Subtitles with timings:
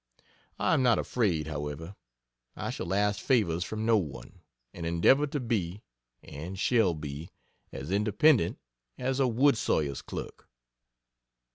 [0.57, 1.95] I am not afraid, however;
[2.55, 4.41] I shall ask favors from no one,
[4.73, 5.83] and endeavor to be
[6.23, 7.29] (and shall be)
[7.71, 8.57] as "independent
[8.97, 10.49] as a wood sawyer's clerk."